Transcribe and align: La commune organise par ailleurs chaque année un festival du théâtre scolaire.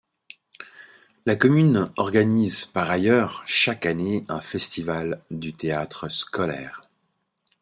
La 1.27 1.35
commune 1.35 1.91
organise 1.95 2.65
par 2.65 2.89
ailleurs 2.89 3.43
chaque 3.45 3.85
année 3.85 4.25
un 4.29 4.41
festival 4.41 5.21
du 5.29 5.53
théâtre 5.53 6.09
scolaire. 6.09 6.89